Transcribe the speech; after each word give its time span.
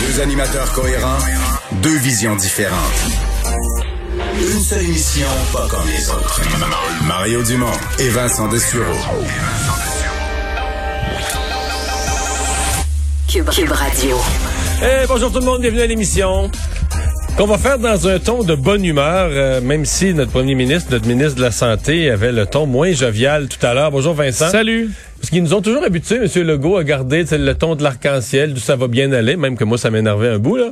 Deux 0.00 0.20
animateurs 0.20 0.72
cohérents, 0.72 1.18
deux 1.82 1.98
visions 1.98 2.36
différentes. 2.36 2.78
Une 4.38 4.60
seule 4.60 4.82
émission, 4.82 5.26
pas 5.52 5.66
comme 5.68 5.86
les 5.88 6.08
autres. 6.10 6.40
Mario 7.06 7.42
Dumont 7.42 7.66
et 7.98 8.08
Vincent 8.10 8.48
Dessureau. 8.48 8.84
Cube, 13.28 13.48
Cube 13.50 13.72
Radio. 13.72 14.16
Eh, 14.82 15.06
bonjour 15.08 15.32
tout 15.32 15.40
le 15.40 15.46
monde, 15.46 15.60
bienvenue 15.62 15.82
à 15.82 15.86
l'émission. 15.86 16.50
Qu'on 17.36 17.46
va 17.46 17.58
faire 17.58 17.80
dans 17.80 18.06
un 18.06 18.20
ton 18.20 18.44
de 18.44 18.54
bonne 18.54 18.84
humeur, 18.84 19.28
euh, 19.32 19.60
même 19.60 19.84
si 19.84 20.14
notre 20.14 20.30
premier 20.30 20.54
ministre, 20.54 20.92
notre 20.92 21.08
ministre 21.08 21.34
de 21.34 21.42
la 21.42 21.50
Santé 21.50 22.08
avait 22.08 22.30
le 22.30 22.46
ton 22.46 22.66
moins 22.66 22.92
jovial 22.92 23.48
tout 23.48 23.64
à 23.66 23.74
l'heure. 23.74 23.90
Bonjour 23.90 24.14
Vincent. 24.14 24.50
Salut. 24.50 24.90
Parce 25.24 25.30
qu'ils 25.30 25.42
nous 25.42 25.54
ont 25.54 25.62
toujours 25.62 25.82
habitués, 25.82 26.16
M. 26.16 26.42
Legault, 26.46 26.76
à 26.76 26.84
garder 26.84 27.24
le 27.32 27.54
ton 27.54 27.76
de 27.76 27.82
l'arc-en-ciel, 27.82 28.52
d'où 28.52 28.60
ça 28.60 28.76
va 28.76 28.88
bien 28.88 29.10
aller, 29.12 29.36
même 29.36 29.56
que 29.56 29.64
moi, 29.64 29.78
ça 29.78 29.90
m'énervait 29.90 30.28
un 30.28 30.38
bout. 30.38 30.56
Là. 30.56 30.66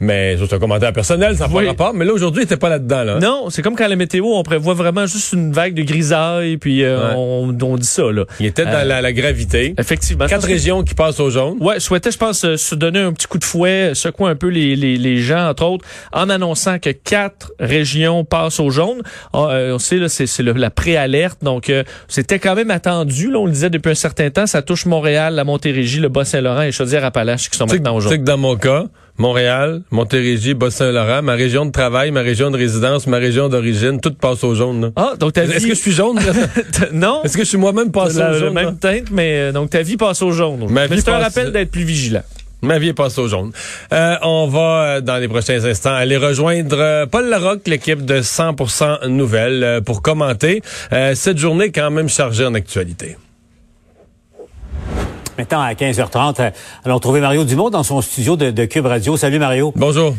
Mais 0.00 0.38
c'est 0.38 0.50
un 0.54 0.58
commentaire 0.58 0.94
personnel, 0.94 1.36
ça 1.36 1.46
n'a 1.46 1.54
Oui. 1.54 1.64
pas 1.64 1.70
rapport. 1.72 1.92
Mais 1.92 2.06
là, 2.06 2.14
aujourd'hui, 2.14 2.40
il 2.40 2.44
n'était 2.46 2.56
pas 2.56 2.70
là-dedans. 2.70 3.04
Là. 3.04 3.18
Non, 3.18 3.50
c'est 3.50 3.60
comme 3.60 3.76
quand 3.76 3.86
la 3.86 3.96
météo, 3.96 4.24
on 4.24 4.42
prévoit 4.42 4.72
vraiment 4.72 5.04
juste 5.04 5.34
une 5.34 5.52
vague 5.52 5.74
de 5.74 5.82
grisaille, 5.82 6.56
puis 6.56 6.84
euh, 6.84 6.98
Ouais. 7.10 7.14
on, 7.18 7.54
on 7.60 7.76
dit 7.76 7.86
ça, 7.86 8.10
là. 8.10 8.24
Il 8.40 8.46
était 8.46 8.64
dans 8.64 8.70
Euh, 8.78 8.84
la, 8.84 9.02
la 9.02 9.12
gravité. 9.12 9.74
Effectivement. 9.78 10.24
Quatre 10.26 10.46
que- 10.46 10.52
régions 10.52 10.82
qui 10.84 10.94
passent 10.94 11.20
au 11.20 11.28
jaune. 11.28 11.58
Ouais, 11.60 11.74
je 11.74 11.80
souhaitais, 11.80 12.10
je 12.10 12.16
pense, 12.16 12.42
euh, 12.46 12.56
se 12.56 12.74
donner 12.74 13.00
un 13.00 13.12
petit 13.12 13.26
coup 13.26 13.36
de 13.38 13.44
fouet, 13.44 13.90
secouer 13.92 14.30
un 14.30 14.36
peu 14.36 14.48
les, 14.48 14.74
les, 14.74 14.96
les 14.96 15.18
gens, 15.18 15.50
entre 15.50 15.66
autres, 15.66 15.84
en 16.14 16.30
annonçant 16.30 16.78
que 16.78 16.88
quatre 16.88 17.52
régions 17.60 18.24
passent 18.24 18.58
au 18.58 18.70
jaune. 18.70 19.02
Ah, 19.34 19.48
euh, 19.50 19.74
on 19.74 19.78
sait, 19.78 19.96
là, 19.96 20.08
c'est 20.08 20.24
la 20.42 20.70
préalerte, 20.70 21.40
donc 21.44 21.68
euh, 21.68 21.82
c'était 22.08 22.38
quand 22.38 22.54
même 22.54 22.70
attendu, 22.70 23.30
là, 23.30 23.38
on 23.38 23.44
le 23.44 23.52
disait 23.52 23.68
depuis 23.68 23.90
un 23.90 23.94
certain 23.98 24.30
temps, 24.30 24.46
ça 24.46 24.62
touche 24.62 24.86
Montréal, 24.86 25.34
la 25.34 25.44
Montérégie, 25.44 26.00
le 26.00 26.08
Bas-Saint-Laurent 26.08 26.62
et 26.62 26.72
Chaudière-Appalaches 26.72 27.50
qui 27.50 27.56
sont 27.58 27.66
maintenant 27.66 27.96
au 27.96 28.00
sais 28.00 28.18
que 28.18 28.24
dans 28.24 28.38
mon 28.38 28.56
cas, 28.56 28.84
Montréal, 29.18 29.82
Montérégie, 29.90 30.54
Bas-Saint-Laurent, 30.54 31.22
ma 31.22 31.34
région 31.34 31.66
de 31.66 31.72
travail, 31.72 32.10
ma 32.12 32.20
région 32.20 32.50
de 32.50 32.56
résidence, 32.56 33.06
ma 33.06 33.16
région 33.18 33.48
d'origine, 33.48 34.00
tout 34.00 34.14
passe 34.14 34.44
au 34.44 34.54
jaune. 34.54 34.80
là. 34.80 34.88
Ah, 34.96 35.12
donc 35.18 35.32
ta 35.32 35.42
Est-ce 35.44 35.58
vie... 35.58 35.68
que 35.70 35.74
je 35.74 35.80
suis 35.80 35.92
jaune? 35.92 36.18
non? 36.92 37.22
Est-ce 37.24 37.36
que 37.36 37.42
je 37.44 37.48
suis 37.48 37.58
moi-même 37.58 37.90
passé 37.90 38.18
la, 38.20 38.28
au 38.30 38.32
la 38.32 38.38
jaune? 38.38 38.54
là? 38.54 38.62
même 38.64 38.78
teinte, 38.78 39.10
mais 39.10 39.38
euh, 39.40 39.52
donc 39.52 39.70
ta 39.70 39.82
vie 39.82 39.96
passe 39.96 40.22
au 40.22 40.30
jaune. 40.30 40.66
Ma 40.70 40.86
mais 40.86 40.94
vie 40.96 41.02
c'est 41.02 41.10
un 41.10 41.18
passe- 41.18 41.34
rappel 41.34 41.52
d'être 41.52 41.70
plus 41.70 41.82
vigilant. 41.84 42.22
Ma 42.60 42.78
vie 42.80 42.88
est 42.88 42.92
passée 42.92 43.20
au 43.20 43.28
jaune. 43.28 43.52
Euh, 43.92 44.16
on 44.22 44.48
va, 44.48 44.60
euh, 44.96 45.00
dans 45.00 45.16
les 45.18 45.28
prochains 45.28 45.64
instants, 45.64 45.94
aller 45.94 46.16
rejoindre 46.16 47.06
Paul 47.06 47.28
Larocque, 47.28 47.68
l'équipe 47.68 48.04
de 48.04 48.20
100% 48.20 49.06
Nouvelles, 49.06 49.80
pour 49.86 50.02
commenter 50.02 50.60
euh, 50.92 51.14
cette 51.14 51.38
journée 51.38 51.70
quand 51.70 51.90
même 51.92 52.08
chargée 52.08 52.44
en 52.46 52.54
actualité. 52.54 53.16
Maintenant, 55.38 55.60
à 55.60 55.72
15h30, 55.72 56.40
euh, 56.40 56.50
allons 56.84 56.98
trouver 56.98 57.20
Mario 57.20 57.44
Dumont 57.44 57.70
dans 57.70 57.84
son 57.84 58.02
studio 58.02 58.36
de, 58.36 58.50
de 58.50 58.64
Cube 58.64 58.86
Radio. 58.86 59.16
Salut 59.16 59.38
Mario. 59.38 59.72
Bonjour. 59.76 60.14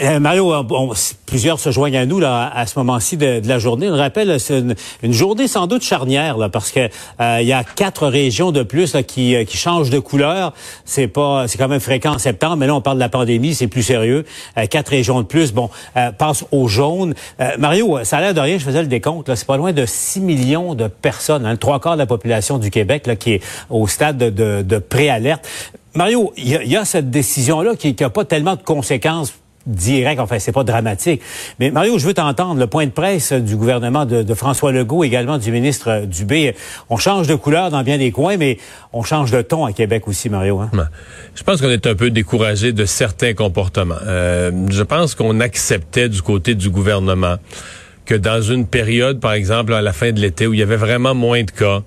Euh, 0.00 0.20
Mario, 0.20 0.54
s- 0.92 1.16
plusieurs 1.26 1.58
se 1.58 1.72
joignent 1.72 1.96
à 1.96 2.06
nous 2.06 2.20
là, 2.20 2.50
à 2.54 2.66
ce 2.66 2.78
moment-ci 2.78 3.16
de, 3.16 3.40
la 3.44 3.58
journée. 3.58 3.88
On 3.88 3.94
le 3.94 4.00
rappelle, 4.00 4.38
c'est 4.38 4.60
une, 5.02 5.12
journée 5.12 5.48
sans 5.48 5.66
doute 5.66 5.82
charnière 5.82 6.38
là, 6.38 6.48
parce 6.48 6.70
que 6.70 6.88
euh, 7.20 7.38
il 7.40 7.48
y 7.48 7.52
a 7.52 7.64
quatre 7.64 8.06
régions 8.06 8.52
de 8.52 8.62
plus 8.62 8.94
là, 8.94 9.02
qui, 9.02 9.34
euh, 9.34 9.44
qui 9.44 9.56
changent 9.56 9.90
de 9.90 9.98
couleur. 9.98 10.52
C'est 10.84 11.08
pas, 11.08 11.48
c'est 11.48 11.58
quand 11.58 11.66
même 11.66 11.80
fréquent 11.80 12.14
en 12.14 12.18
septembre, 12.18 12.56
mais 12.56 12.68
là 12.68 12.76
on 12.76 12.80
parle 12.80 12.98
de 12.98 13.02
la 13.02 13.08
pandémie, 13.08 13.54
c'est 13.54 13.66
plus 13.66 13.82
sérieux. 13.82 14.24
Quatre 14.70 14.88
régions 14.90 15.20
de 15.20 15.26
plus, 15.26 15.52
bon, 15.52 15.68
passent 16.16 16.44
au 16.52 16.68
jaune. 16.68 17.14
Mario, 17.58 17.98
ça 18.04 18.18
a 18.18 18.20
l'air 18.20 18.34
de 18.34 18.40
rien. 18.40 18.58
Je 18.58 18.64
faisais 18.64 18.82
le 18.82 18.88
décompte. 18.88 19.28
là, 19.28 19.36
C'est 19.36 19.46
pas 19.46 19.56
loin 19.56 19.72
de 19.72 19.84
6 19.84 20.20
millions 20.20 20.74
de 20.74 20.86
personnes, 20.86 21.44
hein, 21.44 21.52
le 21.52 21.58
trois 21.58 21.80
quarts 21.80 21.94
de 21.94 21.98
la 21.98 22.06
population 22.06 22.58
du 22.58 22.70
Québec 22.70 23.06
là, 23.06 23.16
qui 23.16 23.34
est 23.34 23.42
au 23.70 23.86
stade 23.88 24.16
de, 24.18 24.30
de, 24.30 24.62
de 24.62 24.78
préalerte. 24.78 25.46
Mario, 25.94 26.32
il 26.36 26.46
y, 26.48 26.68
y 26.68 26.76
a 26.76 26.84
cette 26.84 27.10
décision-là 27.10 27.74
qui 27.74 27.96
n'a 27.98 28.10
pas 28.10 28.24
tellement 28.24 28.54
de 28.54 28.62
conséquences 28.62 29.32
direct, 29.68 30.20
enfin, 30.20 30.38
c'est 30.38 30.52
pas 30.52 30.64
dramatique. 30.64 31.20
Mais 31.60 31.70
Mario, 31.70 31.98
je 31.98 32.06
veux 32.06 32.14
t'entendre. 32.14 32.58
Le 32.58 32.66
point 32.66 32.86
de 32.86 32.90
presse 32.90 33.32
du 33.32 33.56
gouvernement 33.56 34.06
de, 34.06 34.34
François 34.34 34.72
Legault, 34.72 35.04
également 35.04 35.38
du 35.38 35.52
ministre 35.52 35.88
euh, 35.88 36.06
Dubé. 36.06 36.54
On 36.88 36.96
change 36.96 37.26
de 37.26 37.34
couleur 37.34 37.70
dans 37.70 37.82
bien 37.82 37.98
des 37.98 38.10
coins, 38.10 38.36
mais 38.36 38.58
on 38.92 39.02
change 39.02 39.30
de 39.30 39.42
ton 39.42 39.64
à 39.64 39.72
Québec 39.72 40.08
aussi, 40.08 40.28
Mario. 40.28 40.60
Hein? 40.60 40.70
Je 41.34 41.42
pense 41.42 41.60
qu'on 41.60 41.70
est 41.70 41.86
un 41.86 41.94
peu 41.94 42.10
découragé 42.10 42.72
de 42.72 42.84
certains 42.84 43.34
comportements. 43.34 43.96
Euh, 44.06 44.50
je 44.70 44.82
pense 44.82 45.14
qu'on 45.14 45.40
acceptait 45.40 46.08
du 46.08 46.22
côté 46.22 46.54
du 46.54 46.70
gouvernement 46.70 47.36
que 48.04 48.14
dans 48.14 48.40
une 48.40 48.66
période, 48.66 49.20
par 49.20 49.34
exemple, 49.34 49.74
à 49.74 49.82
la 49.82 49.92
fin 49.92 50.12
de 50.12 50.20
l'été, 50.20 50.46
où 50.46 50.54
il 50.54 50.60
y 50.60 50.62
avait 50.62 50.76
vraiment 50.76 51.14
moins 51.14 51.42
de 51.42 51.50
cas, 51.50 51.82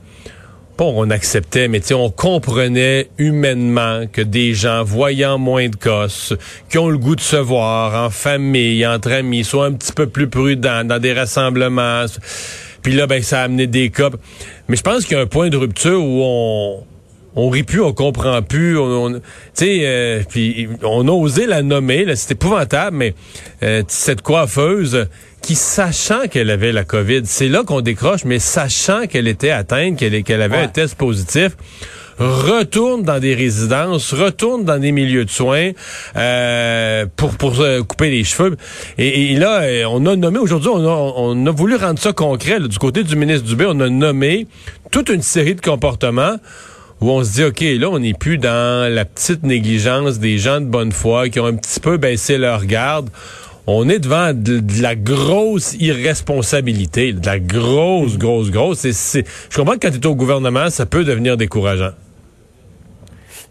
on 0.85 1.09
acceptait, 1.09 1.67
mais 1.67 1.79
tu 1.79 1.93
on 1.93 2.09
comprenait 2.09 3.09
humainement 3.17 4.05
que 4.11 4.21
des 4.21 4.53
gens 4.53 4.83
voyant 4.83 5.37
moins 5.37 5.69
de 5.69 5.75
cas, 5.75 6.05
s- 6.05 6.33
qui 6.69 6.77
ont 6.77 6.89
le 6.89 6.97
goût 6.97 7.15
de 7.15 7.21
se 7.21 7.35
voir 7.35 8.05
en 8.05 8.09
famille, 8.09 8.85
entre 8.87 9.11
amis, 9.11 9.43
soient 9.43 9.65
un 9.67 9.73
petit 9.73 9.93
peu 9.93 10.07
plus 10.07 10.27
prudents 10.27 10.83
dans 10.83 10.99
des 10.99 11.13
rassemblements. 11.13 12.05
Puis 12.81 12.93
là, 12.93 13.07
ben, 13.07 13.21
ça 13.21 13.41
a 13.41 13.43
amené 13.43 13.67
des 13.67 13.89
cas. 13.89 14.09
Mais 14.67 14.75
je 14.75 14.81
pense 14.81 15.05
qu'il 15.05 15.15
y 15.15 15.19
a 15.19 15.23
un 15.23 15.27
point 15.27 15.49
de 15.49 15.57
rupture 15.57 16.03
où 16.03 16.21
on 16.23 16.83
on 17.33 17.47
rit 17.49 17.63
plus, 17.63 17.79
on 17.79 17.93
comprend 17.93 18.41
plus, 18.41 18.77
on, 18.77 19.05
on- 19.15 19.21
euh, 19.61 20.21
puis 20.27 20.67
on 20.83 21.07
a 21.07 21.11
osé 21.11 21.45
la 21.45 21.61
nommer, 21.61 22.05
c'est 22.15 22.31
épouvantable, 22.33 22.97
mais 22.97 23.13
euh, 23.63 23.83
cette 23.87 24.21
coiffeuse 24.21 25.07
qui, 25.41 25.55
sachant 25.55 26.27
qu'elle 26.29 26.49
avait 26.49 26.71
la 26.71 26.83
COVID, 26.83 27.21
c'est 27.25 27.47
là 27.47 27.63
qu'on 27.63 27.81
décroche, 27.81 28.25
mais 28.25 28.39
sachant 28.39 29.07
qu'elle 29.07 29.27
était 29.27 29.49
atteinte, 29.51 29.97
qu'elle 29.97 30.23
qu'elle 30.23 30.41
avait 30.41 30.57
Ouais. 30.57 30.63
un 30.63 30.67
test 30.67 30.95
positif, 30.95 31.51
retourne 32.19 33.03
dans 33.03 33.19
des 33.19 33.33
résidences, 33.33 34.13
retourne 34.13 34.63
dans 34.63 34.77
des 34.77 34.91
milieux 34.91 35.25
de 35.25 35.29
soins 35.31 35.71
euh, 36.15 37.05
pour 37.15 37.31
pour 37.37 37.59
euh, 37.61 37.81
couper 37.81 38.11
les 38.11 38.23
cheveux. 38.23 38.55
Et, 38.97 39.31
et 39.31 39.35
là, 39.37 39.61
euh, 39.61 39.85
on 39.89 40.05
a 40.05 40.15
nommé 40.15 40.37
aujourd'hui, 40.39 40.69
on 40.71 40.85
a, 40.85 41.13
on 41.17 41.45
a 41.47 41.51
voulu 41.51 41.75
rendre 41.75 41.99
ça 41.99 42.13
concret. 42.13 42.59
là. 42.59 42.67
du 42.67 42.77
côté 42.77 43.03
du 43.03 43.15
ministre 43.15 43.47
Dubé, 43.47 43.65
on 43.67 43.79
a 43.79 43.89
nommé 43.89 44.45
toute 44.91 45.09
une 45.09 45.21
série 45.23 45.55
de 45.55 45.61
comportements 45.61 46.35
où 46.99 47.09
on 47.09 47.23
se 47.23 47.31
dit, 47.33 47.43
OK, 47.43 47.61
là, 47.61 47.89
on 47.89 47.97
n'est 47.97 48.13
plus 48.13 48.37
dans 48.37 48.93
la 48.93 49.05
petite 49.05 49.41
négligence 49.41 50.19
des 50.19 50.37
gens 50.37 50.61
de 50.61 50.67
bonne 50.67 50.91
foi 50.91 51.29
qui 51.29 51.39
ont 51.39 51.47
un 51.47 51.55
petit 51.55 51.79
peu 51.79 51.97
baissé 51.97 52.37
leur 52.37 52.65
garde. 52.65 53.09
On 53.67 53.87
est 53.89 53.99
devant 53.99 54.33
de, 54.33 54.61
la 54.81 54.95
grosse 54.95 55.75
irresponsabilité, 55.79 57.13
de 57.13 57.25
la 57.25 57.39
grosse, 57.39 58.17
grosse, 58.17 58.49
grosse. 58.49 58.83
Je 58.83 59.55
comprends 59.55 59.73
que 59.73 59.87
quand 59.87 59.91
tu 59.91 59.99
es 59.99 60.07
au 60.07 60.15
gouvernement, 60.15 60.69
ça 60.69 60.85
peut 60.85 61.03
devenir 61.03 61.37
décourageant. 61.37 61.91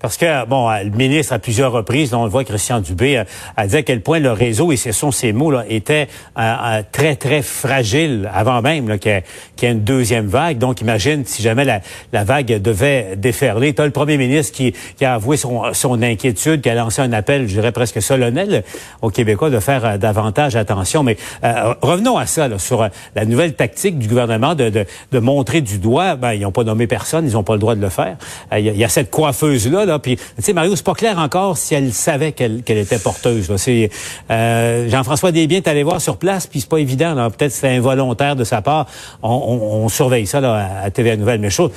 Parce 0.00 0.16
que, 0.16 0.46
bon, 0.46 0.70
euh, 0.70 0.82
le 0.84 0.90
ministre, 0.90 1.32
à 1.34 1.38
plusieurs 1.38 1.72
reprises, 1.72 2.14
on 2.14 2.24
le 2.24 2.30
voit, 2.30 2.44
Christian 2.44 2.80
Dubé, 2.80 3.18
euh, 3.18 3.24
a 3.56 3.66
dit 3.66 3.76
à 3.76 3.82
quel 3.82 4.00
point 4.00 4.18
le 4.18 4.32
réseau, 4.32 4.72
et 4.72 4.76
ce 4.76 4.92
sont 4.92 5.10
ces 5.10 5.32
mots, 5.32 5.50
là, 5.50 5.64
était 5.68 6.08
euh, 6.38 6.40
euh, 6.42 6.82
très, 6.90 7.16
très 7.16 7.42
fragile 7.42 8.30
avant 8.34 8.62
même 8.62 8.98
qu'il 8.98 9.22
y, 9.62 9.64
y 9.64 9.68
ait 9.68 9.72
une 9.72 9.84
deuxième 9.84 10.26
vague. 10.26 10.58
Donc, 10.58 10.80
imagine 10.80 11.24
si 11.26 11.42
jamais 11.42 11.64
la, 11.64 11.80
la 12.12 12.24
vague 12.24 12.46
devait 12.62 13.16
déferler. 13.16 13.74
Tu 13.74 13.82
as 13.82 13.84
le 13.84 13.90
premier 13.90 14.16
ministre 14.16 14.56
qui, 14.56 14.72
qui 14.96 15.04
a 15.04 15.14
avoué 15.14 15.36
son, 15.36 15.72
son 15.74 16.02
inquiétude, 16.02 16.62
qui 16.62 16.70
a 16.70 16.74
lancé 16.74 17.02
un 17.02 17.12
appel, 17.12 17.46
je 17.46 17.52
dirais 17.52 17.72
presque 17.72 18.00
solennel 18.00 18.64
aux 19.02 19.10
Québécois 19.10 19.50
de 19.50 19.60
faire 19.60 19.98
davantage 19.98 20.56
attention. 20.56 21.02
Mais 21.02 21.18
euh, 21.44 21.74
revenons 21.82 22.16
à 22.16 22.26
ça, 22.26 22.48
là, 22.48 22.58
sur 22.58 22.88
la 23.14 23.24
nouvelle 23.26 23.54
tactique 23.54 23.98
du 23.98 24.08
gouvernement 24.08 24.54
de, 24.54 24.70
de, 24.70 24.86
de 25.12 25.18
montrer 25.18 25.60
du 25.60 25.78
doigt. 25.78 26.16
Ben, 26.16 26.32
ils 26.32 26.40
n'ont 26.40 26.52
pas 26.52 26.64
nommé 26.64 26.86
personne, 26.86 27.26
ils 27.26 27.34
n'ont 27.34 27.42
pas 27.42 27.54
le 27.54 27.58
droit 27.58 27.74
de 27.74 27.82
le 27.82 27.90
faire. 27.90 28.16
Il 28.56 28.66
y, 28.66 28.78
y 28.78 28.84
a 28.84 28.88
cette 28.88 29.10
coiffeuse-là, 29.10 29.84
là, 29.84 29.89
puis, 29.98 30.16
tu 30.16 30.22
sais, 30.38 30.52
Mario, 30.52 30.76
c'est 30.76 30.84
pas 30.84 30.94
clair 30.94 31.18
encore 31.18 31.58
si 31.58 31.74
elle 31.74 31.92
savait 31.92 32.32
qu'elle 32.32 32.62
était 32.66 32.98
porteuse. 32.98 33.50
euh, 34.30 34.88
Jean-François 34.88 35.32
Desbiens 35.32 35.58
est 35.58 35.68
allé 35.68 35.82
voir 35.82 36.00
sur 36.00 36.16
place, 36.16 36.46
puis 36.46 36.60
c'est 36.60 36.68
pas 36.68 36.78
évident. 36.78 37.30
Peut-être 37.30 37.52
c'était 37.52 37.68
involontaire 37.68 38.36
de 38.36 38.44
sa 38.44 38.62
part. 38.62 38.86
On, 39.22 39.88
surveille 39.88 40.26
ça 40.26 40.38
à, 40.82 40.90
TVA 40.90 41.16
Nouvelle. 41.16 41.40
Mais 41.40 41.50
chose, 41.50 41.72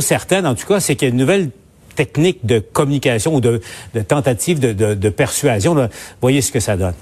certaine, 0.00 0.46
en 0.46 0.54
tout 0.54 0.66
cas, 0.66 0.80
c'est 0.80 0.96
qu'il 0.96 1.08
y 1.08 1.10
a 1.10 1.12
une 1.12 1.20
nouvelle 1.20 1.50
technique 1.96 2.46
de 2.46 2.60
communication 2.60 3.34
ou 3.34 3.40
de, 3.40 3.60
tentative 4.06 4.60
de, 4.60 5.08
persuasion. 5.08 5.88
Voyez 6.20 6.42
ce 6.42 6.52
que 6.52 6.60
ça 6.60 6.76
donne. 6.76 6.94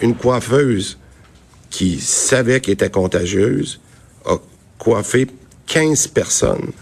une 0.00 0.14
coiffeuse 0.14 0.98
qui 1.70 1.98
savait 2.00 2.60
qu'elle 2.60 2.74
était 2.74 2.90
contagieuse 2.90 3.80
a 4.24 4.36
coiffé 4.78 5.26
15 5.66 6.06
personnes 6.08 6.72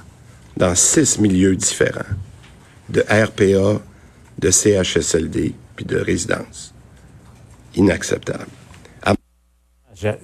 dans 0.57 0.75
six 0.75 1.19
milieux 1.19 1.57
différents, 1.57 2.01
de 2.89 3.01
RPA, 3.03 3.81
de 4.39 4.51
CHSLD, 4.51 5.55
puis 5.77 5.85
de 5.85 5.97
résidence. 5.97 6.73
Inacceptable. 7.77 8.47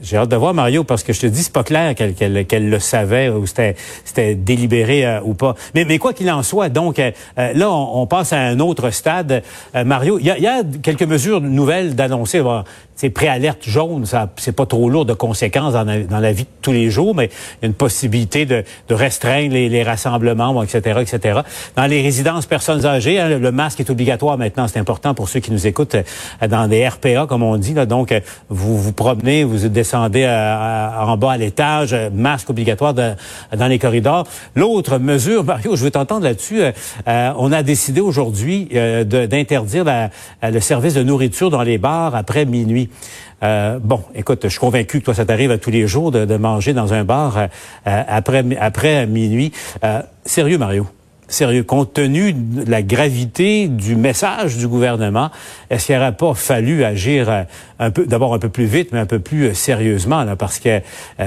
J'ai 0.03 0.17
hâte 0.17 0.29
de 0.29 0.37
voir 0.37 0.53
Mario 0.53 0.83
parce 0.83 1.03
que 1.03 1.13
je 1.13 1.21
te 1.21 1.27
dis 1.27 1.45
c'est 1.45 1.53
pas 1.53 1.63
clair 1.63 1.95
qu'elle 1.95 2.71
le 2.71 2.79
savait 2.79 3.29
ou 3.29 3.47
c'était 3.47 4.35
délibéré 4.35 5.07
euh, 5.07 5.21
ou 5.23 5.35
pas. 5.35 5.55
Mais 5.75 5.99
quoi 5.99 6.13
qu'il 6.13 6.31
en 6.31 6.43
soit, 6.43 6.69
donc 6.69 6.99
euh, 6.99 7.13
euh, 7.39 7.53
là 7.53 7.71
on, 7.71 8.07
passe 8.07 8.33
à 8.33 8.41
un 8.41 8.59
autre 8.59 8.91
stade. 8.91 9.43
Mario, 9.75 10.19
il 10.19 10.27
y 10.27 10.47
a, 10.47 10.63
quelques 10.83 11.05
mesures 11.05 11.41
nouvelles 11.41 11.95
d'annoncer. 11.95 12.43
Tu 13.01 13.07
ces 13.07 13.11
préalertes 13.11 13.65
jaunes, 13.67 14.05
ça 14.05 14.29
c'est 14.37 14.53
pas 14.53 14.67
trop 14.67 14.91
lourd 14.91 15.07
de 15.07 15.15
conséquences 15.15 15.73
dans 15.73 15.85
la, 16.21 16.33
vie 16.33 16.43
de 16.43 16.49
tous 16.61 16.73
les 16.73 16.91
jours, 16.91 17.15
mais 17.15 17.27
il 17.27 17.63
y 17.63 17.65
a 17.65 17.69
une 17.69 17.75
possibilité 17.75 18.45
de, 18.45 18.63
de 18.89 18.95
restreindre 18.95 19.55
les, 19.55 19.71
les, 19.71 19.83
rassemblements, 19.83 20.63
etc., 20.63 21.01
etc. 21.01 21.41
Dans 21.77 21.87
les 21.87 22.03
résidences 22.03 22.45
personnes 22.45 22.85
âgées, 22.85 23.19
hein, 23.19 23.39
le, 23.39 23.53
masque 23.53 23.81
est 23.81 23.89
obligatoire 23.89 24.37
maintenant. 24.37 24.69
C'est 24.69 24.79
important 24.79 25.15
pour 25.15 25.31
ceux 25.31 25.41
qui 25.41 25.51
nous 25.51 25.67
écoutent 25.67 25.95
euh, 25.95 26.49
dans 26.49 26.69
des 26.69 26.87
RPA, 26.87 27.27
comme 27.27 27.43
on 27.43 27.57
dit. 27.57 27.73
Là. 27.73 27.87
Donc, 27.87 28.13
euh, 28.13 28.21
vous 28.51 28.79
vous 28.79 28.93
promenez, 28.93 29.45
vous 29.45 29.69
descendez 29.69 30.27
en 30.27 31.17
bas 31.17 31.33
à 31.33 31.37
l'étage, 31.39 31.97
masque 32.13 32.51
obligatoire 32.51 32.93
dans 32.95 33.67
les 33.67 33.79
corridors. 33.79 34.27
L'autre 34.55 34.99
mesure, 34.99 35.43
Mario, 35.51 35.75
je 35.75 35.85
veux 35.85 35.91
t'entendre 35.91 36.25
là-dessus. 36.25 36.61
on 37.07 37.53
a 37.53 37.63
décidé 37.63 38.01
aujourd'hui 38.01 38.69
d'interdire 39.05 39.85
le 40.43 40.61
service 40.61 40.95
de 40.95 41.03
nourriture 41.03 41.51
dans 41.51 41.63
les 41.63 41.79
bars 41.79 42.15
après 42.15 42.45
minuit. 42.45 42.90
Euh, 43.43 43.79
bon, 43.83 44.03
écoute, 44.15 44.41
je 44.45 44.49
suis 44.49 44.59
convaincu 44.59 45.01
que 45.01 45.05
toi, 45.05 45.15
ça 45.15 45.25
t'arrive 45.25 45.51
à 45.51 45.59
tous 45.59 45.71
les 45.71 45.87
jours 45.87 46.11
de, 46.11 46.37
manger 46.37 46.73
dans 46.73 46.93
un 46.93 47.05
bar 47.05 47.39
euh, 47.39 47.47
après, 47.85 48.45
après 48.61 49.07
minuit. 49.07 49.53
Euh, 49.85 50.03
sérieux, 50.25 50.59
Mario? 50.59 50.87
Sérieux, 51.31 51.63
compte 51.63 51.93
tenu 51.93 52.33
de 52.33 52.69
la 52.69 52.83
gravité 52.83 53.69
du 53.69 53.95
message 53.95 54.57
du 54.57 54.67
gouvernement, 54.67 55.31
est-ce 55.71 55.87
qu'il 55.87 55.95
n'aurait 55.95 56.17
pas 56.17 56.35
fallu 56.35 56.83
agir 56.83 57.31
euh, 57.31 57.43
un 57.79 57.93
peu, 57.93 58.05
d'abord 58.05 58.35
un 58.35 58.41
peu 58.41 58.49
plus 58.49 58.65
vite, 58.65 58.89
mais 58.91 58.99
un 58.99 59.07
peu 59.07 59.21
plus 59.21 59.47
euh, 59.47 59.55
sérieusement, 59.55 60.25
là, 60.25 60.35
parce 60.35 60.59
que, 60.59 60.69
euh, 60.69 60.81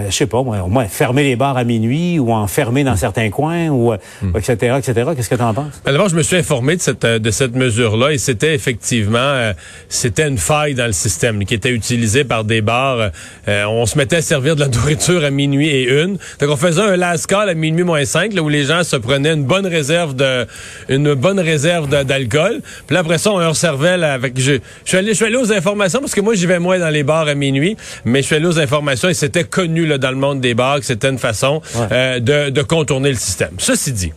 je 0.10 0.12
sais 0.12 0.26
pas, 0.26 0.44
moi, 0.44 0.62
au 0.62 0.68
moins 0.68 0.88
fermer 0.88 1.24
les 1.24 1.38
bars 1.38 1.56
à 1.56 1.64
minuit 1.64 2.20
ou 2.20 2.34
en 2.34 2.48
fermer 2.48 2.84
dans 2.84 2.98
certains 2.98 3.30
coins, 3.30 3.70
ou 3.70 3.94
etc., 4.36 4.76
etc. 4.78 5.12
Qu'est-ce 5.16 5.30
que 5.30 5.36
tu 5.36 5.42
en 5.42 5.54
penses 5.54 5.82
D'abord, 5.86 6.10
je 6.10 6.18
me 6.18 6.22
suis 6.22 6.36
informé 6.36 6.76
de 6.76 6.82
cette 6.82 7.06
de 7.06 7.32
cette 7.32 7.56
mesure-là, 7.56 8.12
et 8.12 8.18
c'était 8.18 8.54
effectivement, 8.54 9.54
c'était 9.88 10.28
une 10.28 10.38
faille 10.38 10.74
dans 10.74 10.86
le 10.86 10.92
système 10.92 11.46
qui 11.46 11.54
était 11.54 11.72
utilisée 11.72 12.26
par 12.26 12.44
des 12.44 12.62
bars. 12.62 13.12
on 13.48 13.86
se 13.86 13.98
mettait 13.98 14.18
à 14.18 14.22
servir 14.22 14.56
de 14.56 14.62
la 14.62 14.68
nourriture 14.78 15.24
à 15.24 15.30
minuit 15.30 15.70
et 15.70 16.04
une, 16.04 16.18
donc 16.40 16.50
on 16.50 16.58
faisait 16.58 16.82
un 16.82 16.98
last 16.98 17.28
call 17.28 17.48
à 17.48 17.54
minuit 17.54 17.84
moins 17.84 18.06
cinq, 18.06 18.34
là 18.34 18.42
où 18.42 18.50
les 18.50 18.66
gens 18.66 18.84
se 18.84 18.98
prenaient 18.98 19.34
une 19.34 19.46
bonne 19.46 19.66
réserve 19.66 19.93
de 20.16 20.46
une 20.90 21.14
bonne 21.14 21.40
réserve 21.40 21.90
d'alcool. 21.90 22.62
Puis 22.88 22.98
après 22.98 23.18
ça, 23.18 23.32
on 23.32 23.40
leur 23.40 23.56
servait 23.56 24.04
avec 24.04 24.40
je, 24.40 24.60
suis 24.86 24.98
allé 24.98 25.10
je 25.10 25.14
suis 25.14 25.26
allé 25.26 25.36
aux 25.36 25.52
informations 25.52 26.00
parce 26.00 26.16
que 26.16 26.22
moi 26.22 26.36
j'y 26.36 26.46
vais 26.46 26.60
moins 26.60 26.80
dans 26.80 26.90
les 26.90 27.04
bars 27.04 27.28
à 27.28 27.36
minuit, 27.36 27.78
mais 28.06 28.22
je 28.22 28.28
suis 28.28 28.36
allé 28.36 28.46
aux 28.46 28.60
informations 28.60 29.10
et 29.10 29.14
c'était 29.14 29.44
connu 29.44 29.86
là, 29.86 29.98
dans 29.98 30.12
le 30.12 30.18
monde 30.18 30.42
des 30.42 30.54
bars 30.54 30.80
que 30.80 30.86
c'était 30.86 31.10
une 31.10 31.20
façon 31.20 31.62
euh, 31.92 32.20
de, 32.20 32.50
de 32.50 32.62
contourner 32.62 33.10
le 33.10 33.18
système. 33.18 33.52
Ceci 33.58 33.92
dit, 33.92 34.12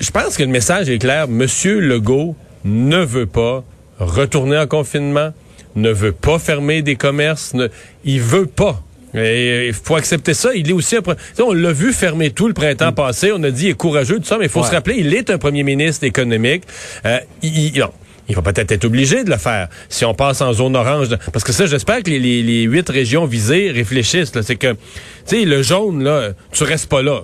je 0.00 0.10
pense 0.10 0.36
que 0.36 0.42
le 0.42 0.48
message 0.48 0.88
est 0.88 0.98
clair. 0.98 1.28
Monsieur 1.28 1.80
Legault 1.80 2.36
ne 2.64 3.04
veut 3.04 3.26
pas 3.26 3.64
retourner 3.98 4.58
en 4.58 4.66
confinement, 4.66 5.32
ne 5.76 5.90
veut 5.90 6.12
pas 6.12 6.38
fermer 6.38 6.82
des 6.82 6.96
commerces, 6.96 7.54
ne, 7.54 7.68
il 8.04 8.20
veut 8.20 8.46
pas 8.46 8.82
il 9.14 9.72
faut 9.72 9.96
accepter 9.96 10.34
ça. 10.34 10.50
Il 10.54 10.68
est 10.68 10.72
aussi 10.72 10.96
un... 10.96 11.02
On 11.40 11.52
l'a 11.52 11.72
vu 11.72 11.92
fermer 11.92 12.30
tout 12.30 12.48
le 12.48 12.54
printemps 12.54 12.90
mm. 12.90 12.94
passé. 12.94 13.32
On 13.32 13.42
a 13.42 13.50
dit 13.50 13.66
il 13.66 13.70
est 13.70 13.74
courageux, 13.74 14.18
tout 14.18 14.24
ça, 14.24 14.38
mais 14.38 14.46
il 14.46 14.50
faut 14.50 14.64
se 14.64 14.70
rappeler, 14.70 14.96
il 14.98 15.14
est 15.14 15.30
un 15.30 15.38
premier 15.38 15.62
ministre 15.62 16.04
économique. 16.04 16.64
Euh, 17.06 17.18
il, 17.42 17.82
il 18.28 18.34
va 18.34 18.42
peut-être 18.42 18.72
être 18.72 18.84
obligé 18.84 19.24
de 19.24 19.30
le 19.30 19.36
faire 19.36 19.68
si 19.88 20.04
on 20.04 20.14
passe 20.14 20.40
en 20.40 20.52
zone 20.52 20.76
orange. 20.76 21.08
Parce 21.32 21.44
que 21.44 21.52
ça, 21.52 21.66
j'espère 21.66 22.02
que 22.02 22.10
les, 22.10 22.62
huit 22.62 22.88
régions 22.88 23.26
visées 23.26 23.70
réfléchissent. 23.70 24.32
C'est 24.40 24.56
que, 24.56 24.72
tu 24.72 24.78
sais, 25.26 25.44
le 25.44 25.62
jaune, 25.62 26.02
là, 26.02 26.30
tu 26.52 26.64
restes 26.64 26.88
pas 26.88 27.02
là. 27.02 27.20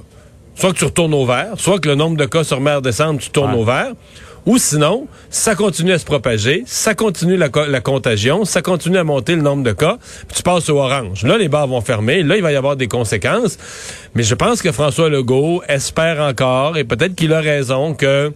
Soit 0.54 0.72
que 0.72 0.78
tu 0.78 0.84
retournes 0.84 1.14
au 1.14 1.25
vert, 1.25 1.54
soit 1.56 1.78
que 1.78 1.88
le 1.88 1.94
nombre 1.94 2.16
de 2.16 2.26
cas 2.26 2.44
sur 2.44 2.60
mer 2.60 2.82
descend, 2.82 3.19
tu 3.19 3.31
tournes 3.31 3.54
au 3.54 3.64
vert. 3.64 3.92
Ou 4.46 4.58
sinon, 4.58 5.06
ça 5.28 5.54
continue 5.54 5.92
à 5.92 5.98
se 5.98 6.04
propager, 6.04 6.62
ça 6.66 6.94
continue 6.94 7.37
la, 7.37 7.48
contagion, 7.81 8.44
ça 8.44 8.62
continue 8.62 8.98
à 8.98 9.04
monter 9.04 9.34
le 9.34 9.42
nombre 9.42 9.62
de 9.62 9.72
cas, 9.72 9.98
puis 10.28 10.37
tu 10.37 10.42
passes 10.42 10.69
au 10.69 10.78
orange. 10.78 11.25
Là, 11.25 11.38
les 11.38 11.48
bars 11.48 11.66
vont 11.66 11.81
fermer, 11.81 12.22
là, 12.22 12.37
il 12.37 12.42
va 12.42 12.52
y 12.52 12.56
avoir 12.56 12.76
des 12.76 12.88
conséquences. 12.88 13.58
Mais 14.14 14.22
je 14.22 14.34
pense 14.34 14.62
que 14.62 14.72
François 14.72 15.08
Legault 15.08 15.62
espère 15.69 16.20
encore, 16.20 16.76
et 16.76 16.84
peut-être 16.84 17.14
qu'il 17.14 17.32
a 17.32 17.40
raison, 17.40 17.94
que 17.94 18.32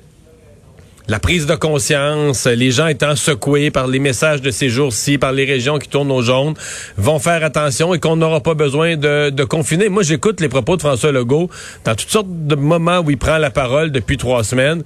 la 1.06 1.18
prise 1.18 1.46
de 1.46 1.54
conscience, 1.54 2.46
les 2.46 2.70
gens 2.70 2.86
étant 2.86 3.14
secoués 3.14 3.70
par 3.70 3.86
les 3.86 3.98
messages 3.98 4.40
de 4.40 4.50
ces 4.50 4.70
jours-ci, 4.70 5.18
par 5.18 5.32
les 5.32 5.44
régions 5.44 5.78
qui 5.78 5.88
tournent 5.88 6.10
au 6.10 6.22
jaune, 6.22 6.54
vont 6.96 7.18
faire 7.18 7.44
attention 7.44 7.92
et 7.92 8.00
qu'on 8.00 8.16
n'aura 8.16 8.40
pas 8.40 8.54
besoin 8.54 8.96
de, 8.96 9.28
de, 9.28 9.44
confiner. 9.44 9.90
Moi, 9.90 10.02
j'écoute 10.02 10.40
les 10.40 10.48
propos 10.48 10.76
de 10.76 10.80
François 10.82 11.12
Legault 11.12 11.50
dans 11.84 11.94
toutes 11.94 12.08
sortes 12.08 12.28
de 12.30 12.54
moments 12.54 13.00
où 13.00 13.10
il 13.10 13.18
prend 13.18 13.36
la 13.36 13.50
parole 13.50 13.90
depuis 13.90 14.16
trois 14.16 14.44
semaines. 14.44 14.82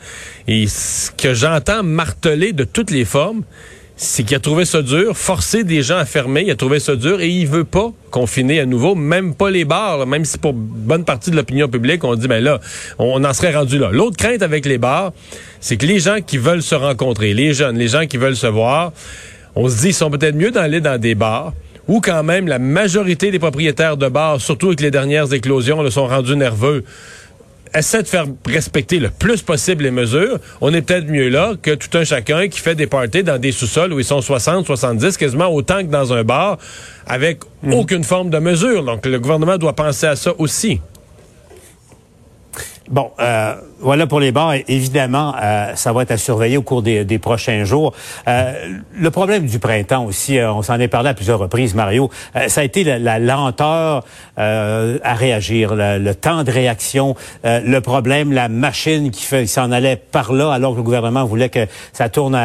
Et 0.49 0.67
ce 0.67 1.12
que 1.12 1.35
j'entends 1.35 1.85
marteler 1.85 2.53
de 2.53 2.65
toutes 2.65 2.91
les 2.91 3.05
formes, 3.05 3.43
c'est 4.00 4.23
qu'il 4.23 4.37
a 4.37 4.41
trouvé 4.41 4.65
ça 4.65 4.81
dur, 4.81 5.17
forcer 5.17 5.65
des 5.65 5.83
gens 5.83 5.99
à 5.99 6.05
fermer, 6.05 6.45
il 6.47 6.50
a 6.53 6.55
trouvé 6.55 6.79
ça 6.79 6.95
dur 6.95 7.21
et 7.21 7.29
il 7.29 7.49
veut 7.49 7.65
pas 7.65 7.91
confiner 8.12 8.61
à 8.61 8.65
nouveau, 8.65 8.95
même 8.95 9.35
pas 9.35 9.50
les 9.50 9.65
bars, 9.65 10.06
même 10.06 10.25
si 10.25 10.39
pour 10.39 10.53
bonne 10.53 11.05
partie 11.05 11.33
de 11.33 11.37
l'opinion 11.37 11.69
publique, 11.69 12.05
on 12.05 12.15
dit, 12.15 12.29
ben 12.29 12.43
là, 12.43 12.61
on 13.00 13.25
en 13.25 13.33
serait 13.33 13.53
rendu 13.53 13.77
là. 13.77 13.91
L'autre 13.91 14.17
crainte 14.17 14.43
avec 14.43 14.67
les 14.67 14.79
bars, 14.79 15.12
c'est 15.61 15.77
que 15.77 15.85
les 15.85 15.99
gens 15.99 16.19
qui 16.25 16.39
veulent 16.39 16.62
se 16.62 16.77
rencontrer, 16.77 17.35
les 17.35 17.53
jeunes, 17.55 17.77
les 17.77 17.89
gens 17.89 18.06
qui 18.06 18.19
veulent 18.19 18.37
se 18.37 18.47
voir, 18.47 18.93
on 19.56 19.69
se 19.69 19.79
dit, 19.81 19.89
ils 19.89 19.95
sont 19.95 20.12
peut-être 20.12 20.37
mieux 20.37 20.53
d'aller 20.53 20.81
dans 20.81 21.01
des 21.01 21.17
bars, 21.17 21.53
où 21.89 22.01
quand 22.01 22.23
même 22.23 22.47
la 22.47 22.61
majorité 22.61 23.33
des 23.33 23.41
propriétaires 23.41 23.97
de 23.97 24.09
bars, 24.09 24.41
surtout 24.41 24.69
avec 24.69 24.81
les 24.81 24.93
dernières 24.93 25.33
éclosions, 25.33 25.83
le 25.83 25.91
sont 25.91 26.06
rendus 26.06 26.37
nerveux 26.37 26.85
essaie 27.75 28.03
de 28.03 28.09
faire 28.09 28.26
respecter 28.47 28.99
le 28.99 29.11
plus 29.11 29.43
possible 29.43 29.85
les 29.85 29.91
mesures, 29.91 30.38
on 30.61 30.73
est 30.73 30.82
peut-être 30.82 31.09
mieux 31.09 31.29
là 31.29 31.55
que 31.61 31.75
tout 31.75 31.97
un 31.97 32.05
chacun 32.05 32.49
qui 32.49 32.61
fait 32.61 32.75
des 32.75 32.87
parties 32.87 33.23
dans 33.23 33.38
des 33.38 33.53
sous-sols 33.53 33.93
où 33.93 33.99
ils 33.99 34.05
sont 34.05 34.20
60, 34.20 34.67
70, 34.67 35.17
quasiment 35.17 35.49
autant 35.49 35.79
que 35.79 35.91
dans 35.91 36.12
un 36.12 36.25
bar, 36.25 36.59
avec 37.06 37.41
hmm. 37.62 37.73
aucune 37.73 38.05
forme 38.05 38.31
de 38.31 38.38
mesure. 38.38 38.85
Donc, 38.85 39.06
le 39.06 39.19
gouvernement 39.19 39.56
doit 39.56 39.75
penser 39.75 40.06
à 40.06 40.17
ça 40.17 40.32
aussi. 40.38 40.81
Bon, 42.90 43.11
euh, 43.20 43.55
voilà 43.81 44.06
pour 44.06 44.20
les 44.20 44.32
bars. 44.32 44.55
Évidemment, 44.67 45.35
euh, 45.40 45.73
ça 45.75 45.93
va 45.93 46.02
être 46.02 46.11
à 46.11 46.17
surveiller 46.17 46.56
au 46.56 46.62
cours 46.62 46.82
des, 46.82 47.19
prochains 47.19 47.64
jours. 47.64 47.93
Euh, 48.26 48.52
le 48.94 49.11
problème 49.11 49.46
du 49.46 49.58
printemps 49.58 50.05
aussi, 50.05 50.38
euh, 50.38 50.52
on 50.52 50.62
s'en 50.62 50.81
est 50.81 50.88
parlé 50.88 51.11
à 51.11 51.14
plusieurs 51.14 51.38
reprises, 51.38 51.75
Mario, 51.75 52.11
ça 52.49 52.61
a 52.61 52.64
été 52.64 52.85
la, 52.85 52.99
la 52.99 53.19
lenteur 53.19 54.05
à 54.37 55.14
réagir, 55.14 55.75
le, 55.75 56.12
temps 56.12 56.44
de 56.44 56.50
réaction, 56.50 57.14
le 57.44 57.79
problème, 57.81 58.32
la 58.32 58.49
machine 58.49 59.11
qui, 59.11 59.25
s'en 59.46 59.73
allait 59.73 59.96
par 59.96 60.32
là 60.32 60.52
alors 60.52 60.73
que 60.73 60.79
le 60.79 60.82
gouvernement 60.82 61.25
voulait 61.25 61.49
que 61.49 61.67
ça 61.93 62.08
tourne 62.08 62.38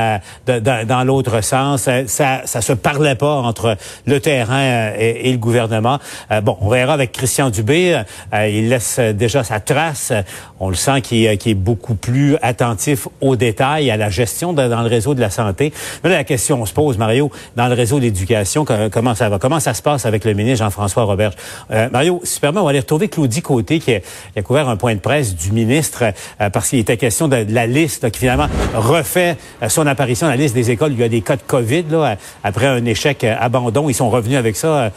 dans 0.48 1.04
l'autre 1.06 1.42
sens. 1.42 1.90
Ça, 2.08 2.42
ça 2.46 2.62
se 2.62 2.74
parlait 2.74 3.16
pas 3.16 3.36
entre 3.36 3.78
le 4.06 4.20
terrain 4.20 4.92
et, 4.98 5.30
et 5.30 5.32
le 5.32 5.38
gouvernement. 5.38 6.00
bon, 6.42 6.58
on 6.62 6.70
verra 6.70 6.94
avec 6.94 7.12
Christian 7.12 7.50
Dubé. 7.50 8.02
il 8.34 8.70
laisse 8.70 9.00
déjà 9.00 9.44
sa 9.44 9.60
trace. 9.60 10.14
On 10.60 10.70
le 10.70 10.76
sent 10.76 11.02
qui 11.02 11.26
est 11.26 11.54
beaucoup 11.54 11.96
plus 11.96 12.38
attentif 12.42 13.08
aux 13.22 13.36
détails, 13.36 13.92
à 13.92 13.98
la 13.98 14.10
gestion 14.10 14.54
dans 14.54 14.82
le 14.82 14.88
réseau 14.88 15.14
de 15.14 15.22
la 15.22 15.30
santé. 15.30 15.74
Mais 16.04 16.10
là, 16.10 16.18
la 16.18 16.24
question 16.24 16.66
se 16.66 16.74
pose, 16.74 16.98
Mario, 16.98 17.32
dans 17.56 17.68
le 17.68 17.74
réseau 17.74 17.98
de 17.98 18.04
l'éducation, 18.04 18.66
comment 18.92 19.16
ça 19.16 19.30
va? 19.30 19.40
Comment 19.40 19.60
ça 19.60 19.74
se 19.74 19.82
passe 19.82 20.06
avec 20.06 20.26
le 20.26 20.34
ministre 20.34 20.64
Jean-François 20.64 21.04
Robert? 21.04 21.32
Euh, 21.72 21.90
Mario, 21.92 22.22
si 22.24 22.40
tu 22.40 22.48
on 22.48 22.52
va 22.52 22.70
aller 22.70 22.80
retrouver 22.80 23.08
Claudie 23.08 23.42
Côté 23.42 23.80
qui 23.80 23.96
a, 23.96 24.42
couvert 24.42 24.70
un 24.70 24.76
point 24.76 24.96
de 24.96 25.00
presse 25.00 25.36
du 25.36 25.52
ministre 25.52 26.04
euh, 26.42 26.50
parce 26.50 26.70
qu'il 26.70 26.80
était 26.80 26.98
question 26.98 27.28
de, 27.28 27.46
la 27.50 27.68
liste 27.68 28.10
qui 28.12 28.20
finalement 28.20 28.48
refait 28.76 29.38
euh, 29.62 29.70
son 29.70 29.88
apparition, 29.88 30.28
la 30.28 30.36
liste 30.36 30.56
des 30.56 30.72
écoles. 30.72 30.94
Il 30.94 31.00
y 31.00 31.04
a 31.04 31.10
des 31.10 31.22
cas 31.22 31.36
de 31.36 31.42
COVID 31.46 31.86
là, 31.90 32.16
après 32.44 32.68
un 32.68 32.86
échec 32.86 33.24
abandon. 33.24 33.90
Ils 33.90 33.94
sont 33.94 34.10
revenus 34.10 34.38
avec 34.38 34.56
ça 34.56 34.92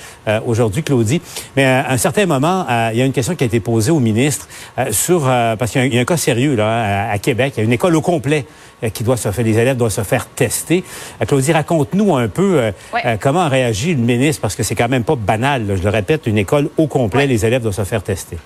aujourd'hui, 0.46 0.82
Claudie. 0.82 1.20
Mais 1.56 1.64
à 1.64 1.90
un 1.90 1.96
certain 1.96 2.26
moment, 2.26 2.66
il 2.92 2.98
y 2.98 3.02
a 3.02 3.04
une 3.04 3.12
question 3.12 3.34
qui 3.34 3.44
a 3.44 3.46
été 3.46 3.60
posée 3.60 3.90
au 3.90 4.00
ministre 4.00 4.48
sur, 4.90 5.25
parce 5.26 5.70
qu'il 5.72 5.92
y, 5.92 5.98
a 5.98 6.00
un 6.00 6.04
cas 6.04 6.16
sérieux 6.16 6.54
là, 6.54 7.10
à, 7.10 7.18
Québec. 7.18 7.54
Il 7.56 7.60
y 7.60 7.62
a 7.62 7.64
une 7.64 7.72
école 7.72 7.96
au 7.96 8.00
complet 8.00 8.46
euh, 8.82 8.90
qui 8.90 9.04
doit 9.04 9.16
se 9.16 9.30
faire, 9.30 9.44
les 9.44 9.58
élèves 9.58 9.76
doivent 9.76 9.92
se 9.92 10.02
faire 10.02 10.26
tester. 10.26 10.84
Euh, 11.20 11.24
Claudie, 11.24 11.52
raconte-nous 11.52 12.14
un 12.14 12.28
peu 12.28 12.58
euh, 12.60 13.16
comment 13.20 13.48
réagit 13.48 13.94
le 13.94 14.02
ministre, 14.02 14.42
parce 14.42 14.54
que 14.54 14.62
c'est 14.62 14.74
quand 14.74 14.88
même 14.88 15.04
pas 15.04 15.16
banal. 15.16 15.64
Je 15.76 15.82
le 15.82 15.90
répète, 15.90 16.26
une 16.26 16.38
école 16.38 16.68
au 16.76 16.86
complet, 16.86 17.26
les 17.26 17.44
élèves 17.46 17.62
doivent 17.62 17.74
se 17.74 17.84
faire 17.84 18.02
tester. 18.02 18.38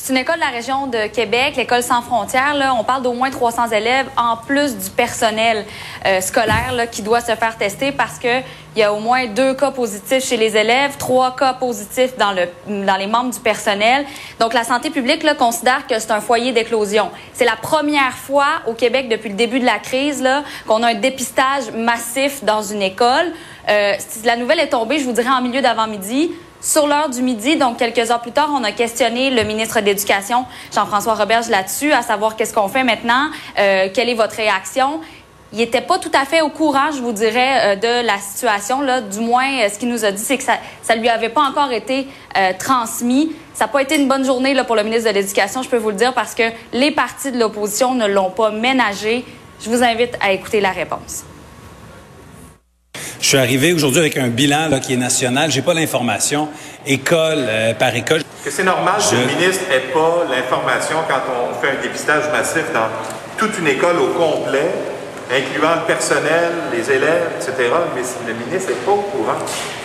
C'est 0.00 0.12
une 0.12 0.18
école 0.20 0.36
de 0.36 0.40
la 0.42 0.50
région 0.50 0.86
de 0.86 1.08
Québec, 1.08 1.56
l'école 1.56 1.82
sans 1.82 2.02
frontières. 2.02 2.54
Là, 2.54 2.72
on 2.72 2.84
parle 2.84 3.02
d'au 3.02 3.14
moins 3.14 3.30
300 3.30 3.70
élèves, 3.70 4.06
en 4.16 4.36
plus 4.36 4.76
du 4.76 4.90
personnel 4.90 5.66
euh, 6.06 6.20
scolaire 6.20 6.72
là, 6.72 6.86
qui 6.86 7.02
doit 7.02 7.20
se 7.20 7.34
faire 7.34 7.56
tester 7.58 7.90
parce 7.90 8.20
que 8.20 8.38
il 8.76 8.80
y 8.80 8.84
a 8.84 8.92
au 8.92 9.00
moins 9.00 9.26
deux 9.26 9.54
cas 9.54 9.72
positifs 9.72 10.24
chez 10.24 10.36
les 10.36 10.56
élèves, 10.56 10.96
trois 10.98 11.34
cas 11.34 11.52
positifs 11.52 12.16
dans, 12.16 12.30
le, 12.30 12.46
dans 12.86 12.96
les 12.96 13.08
membres 13.08 13.32
du 13.34 13.40
personnel. 13.40 14.06
Donc, 14.38 14.54
la 14.54 14.62
santé 14.62 14.90
publique 14.90 15.24
là, 15.24 15.34
considère 15.34 15.84
que 15.88 15.98
c'est 15.98 16.12
un 16.12 16.20
foyer 16.20 16.52
d'éclosion. 16.52 17.10
C'est 17.32 17.44
la 17.44 17.56
première 17.56 18.12
fois 18.12 18.46
au 18.68 18.74
Québec 18.74 19.08
depuis 19.08 19.30
le 19.30 19.34
début 19.34 19.58
de 19.58 19.66
la 19.66 19.80
crise 19.80 20.24
qu'on 20.68 20.84
a 20.84 20.90
un 20.90 20.94
dépistage 20.94 21.72
massif 21.74 22.44
dans 22.44 22.62
une 22.62 22.82
école. 22.82 23.32
Euh, 23.68 23.94
si 23.98 24.24
la 24.24 24.36
nouvelle 24.36 24.60
est 24.60 24.68
tombée, 24.68 25.00
je 25.00 25.04
vous 25.04 25.12
dirais 25.12 25.28
en 25.28 25.42
milieu 25.42 25.60
d'avant-midi, 25.60 26.30
sur 26.60 26.86
l'heure 26.86 27.08
du 27.08 27.22
midi, 27.22 27.56
donc 27.56 27.78
quelques 27.78 28.10
heures 28.10 28.20
plus 28.20 28.32
tard, 28.32 28.50
on 28.52 28.64
a 28.64 28.72
questionné 28.72 29.30
le 29.30 29.44
ministre 29.44 29.80
de 29.80 29.86
l'Éducation, 29.86 30.44
Jean-François 30.74 31.14
Roberge, 31.14 31.48
là-dessus, 31.48 31.92
à 31.92 32.02
savoir 32.02 32.36
qu'est-ce 32.36 32.52
qu'on 32.52 32.68
fait 32.68 32.84
maintenant, 32.84 33.28
euh, 33.58 33.88
quelle 33.94 34.08
est 34.08 34.14
votre 34.14 34.36
réaction. 34.36 35.00
il 35.52 35.58
n'était 35.58 35.80
pas 35.80 35.98
tout 35.98 36.10
à 36.12 36.24
fait 36.24 36.40
au 36.40 36.50
courant, 36.50 36.90
je 36.92 37.00
vous 37.00 37.12
dirais, 37.12 37.74
euh, 37.74 37.76
de 37.76 38.06
la 38.06 38.18
situation. 38.18 38.82
Là. 38.82 39.00
Du 39.00 39.20
moins, 39.20 39.60
euh, 39.60 39.68
ce 39.72 39.78
qu'il 39.78 39.88
nous 39.88 40.04
a 40.04 40.10
dit, 40.10 40.22
c'est 40.22 40.36
que 40.36 40.42
ça 40.42 40.96
ne 40.96 41.00
lui 41.00 41.08
avait 41.08 41.30
pas 41.30 41.42
encore 41.42 41.70
été 41.72 42.08
transmis. 42.58 43.32
Ça 43.54 43.64
n'a 43.64 43.68
pas 43.68 43.82
été 43.82 43.96
une 43.96 44.08
bonne 44.08 44.24
journée 44.24 44.52
là, 44.52 44.64
pour 44.64 44.76
le 44.76 44.82
ministre 44.82 45.08
de 45.08 45.14
l'Éducation, 45.14 45.62
je 45.62 45.68
peux 45.68 45.78
vous 45.78 45.90
le 45.90 45.96
dire, 45.96 46.12
parce 46.12 46.34
que 46.34 46.44
les 46.72 46.90
partis 46.90 47.32
de 47.32 47.38
l'opposition 47.38 47.94
ne 47.94 48.06
l'ont 48.06 48.30
pas 48.30 48.50
ménagé. 48.50 49.24
Je 49.60 49.70
vous 49.70 49.82
invite 49.82 50.16
à 50.20 50.32
écouter 50.32 50.60
la 50.60 50.70
réponse. 50.70 51.24
Je 53.20 53.26
suis 53.26 53.36
arrivé 53.36 53.72
aujourd'hui 53.72 54.00
avec 54.00 54.16
un 54.16 54.28
bilan 54.28 54.68
là, 54.68 54.78
qui 54.78 54.94
est 54.94 54.96
national. 54.96 55.50
J'ai 55.50 55.62
pas 55.62 55.74
l'information 55.74 56.48
école 56.86 57.48
par 57.78 57.94
école. 57.94 58.22
Que 58.44 58.50
c'est 58.50 58.64
normal 58.64 58.94
que 58.98 59.16
le 59.16 59.26
ministre 59.26 59.64
n'ait 59.68 59.92
pas 59.92 60.24
l'information 60.30 60.96
quand 61.08 61.20
on 61.28 61.60
fait 61.60 61.78
un 61.78 61.82
dépistage 61.82 62.30
massif 62.32 62.64
dans 62.72 62.88
toute 63.36 63.58
une 63.58 63.66
école 63.66 63.98
au 63.98 64.08
complet 64.08 64.70
incluant 65.30 65.74
le 65.76 65.86
personnel, 65.86 66.52
les 66.72 66.90
élèves, 66.90 67.28
etc. 67.36 67.52
Mais 67.94 68.02
le 68.26 68.34
ministre 68.44 68.70
n'est 68.70 68.76
pas 68.76 68.92
au 68.92 69.02
courant. 69.02 69.38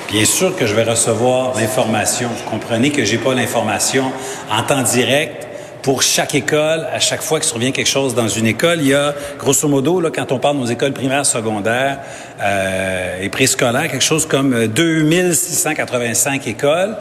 Bien 0.10 0.26
sûr 0.26 0.56
que 0.56 0.66
je 0.66 0.74
vais 0.74 0.84
recevoir 0.84 1.54
l'information. 1.56 2.30
Vous 2.30 2.50
comprenez 2.50 2.92
que 2.92 3.04
j'ai 3.04 3.18
pas 3.18 3.34
l'information 3.34 4.12
en 4.50 4.64
temps 4.64 4.84
direct 4.84 5.48
pour 5.84 6.02
chaque 6.02 6.34
école, 6.34 6.88
à 6.92 7.00
chaque 7.00 7.22
fois 7.22 7.40
qu'il 7.40 7.50
survient 7.50 7.72
quelque 7.72 7.88
chose 7.88 8.16
dans 8.16 8.30
une 8.30 8.48
école, 8.48 8.80
il 8.80 8.88
y 8.88 8.94
a, 8.94 9.14
grosso 9.38 9.68
modo, 9.68 10.00
là, 10.00 10.10
quand 10.10 10.32
on 10.32 10.40
parle 10.40 10.56
de 10.56 10.62
nos 10.62 10.68
écoles 10.68 10.94
primaires, 10.94 11.26
secondaires 11.26 12.00
euh, 12.42 13.22
et 13.22 13.30
préscolaires, 13.30 13.92
quelque 13.92 14.04
chose 14.04 14.26
comme 14.26 14.68
2685 14.68 16.48
écoles. 16.48 16.96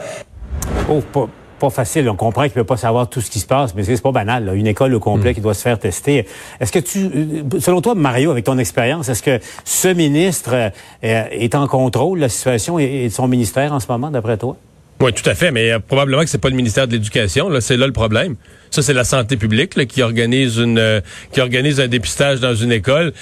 Oh, 0.91 1.01
pas, 1.13 1.29
pas 1.61 1.71
facile. 1.71 2.11
On 2.11 2.17
comprend 2.17 2.43
qu'il 2.43 2.51
ne 2.51 2.55
peut 2.57 2.65
pas 2.65 2.77
savoir 2.77 3.09
tout 3.09 3.21
ce 3.21 3.31
qui 3.31 3.39
se 3.39 3.47
passe, 3.47 3.73
mais 3.77 3.85
c'est 3.85 4.03
pas 4.03 4.11
banal. 4.11 4.51
Une 4.55 4.67
école 4.67 4.95
au 4.95 5.01
complet 5.01 5.31
hmm. 5.31 5.35
qui 5.35 5.41
doit 5.41 5.55
se 5.55 5.63
faire 5.63 5.79
tester. 5.79 6.27
Est-ce 6.59 6.73
que 6.73 6.81
tu, 6.81 6.99
euh, 6.99 7.61
selon 7.61 7.81
toi, 7.81 7.95
Mario, 7.95 8.33
avec 8.33 8.45
ton 8.45 8.59
expérience, 8.59 9.09
est-ce 9.09 9.23
que 9.23 9.39
ce 9.65 9.89
ministre 9.89 10.55
euh, 10.55 10.71
est 11.31 11.55
en 11.55 11.69
contrôle 11.69 12.19
de 12.19 12.23
la 12.23 12.29
situation 12.29 12.81
et 12.81 13.05
de 13.05 13.13
son 13.13 13.29
ministère 13.29 13.73
en 13.73 13.79
ce 13.79 13.87
moment, 13.87 14.11
d'après 14.11 14.37
toi? 14.39 14.57
Oui, 15.03 15.13
tout 15.13 15.29
à 15.29 15.35
fait, 15.35 15.51
mais 15.51 15.73
euh, 15.73 15.79
probablement 15.81 16.23
que 16.23 16.31
c'est 16.31 16.39
pas 16.39 16.49
le 16.49 16.57
ministère 16.57 16.87
de 16.87 16.93
l'Éducation. 16.93 17.49
Là, 17.49 17.61
c'est 17.61 17.77
là 17.77 17.87
le 17.87 17.93
problème. 17.93 18.37
Ça, 18.71 18.83
c'est 18.83 18.95
la 18.95 19.05
santé 19.05 19.37
publique 19.37 19.87
qui 19.87 20.03
organise 20.03 20.57
une 20.57 21.03
qui 21.33 21.41
organise 21.41 21.81
un 21.81 21.89
dépistage 21.89 22.41
dans 22.41 22.55
une 22.55 22.73
école. 22.73 23.13